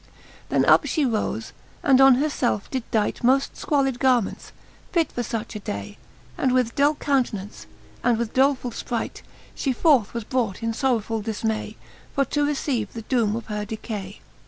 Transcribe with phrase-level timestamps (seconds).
[0.49, 1.51] Then up flie roie,
[1.83, 4.51] and on herfelfe^did dight Moft Iqualid garments,
[4.91, 5.99] fit for fach a day,
[6.39, 7.67] And with dull countenance,
[8.03, 9.21] and with dolefull fpright,
[9.53, 11.75] She forth was brought in fbrrowfuil diCnay,
[12.15, 14.21] For to receive the doome of her decay.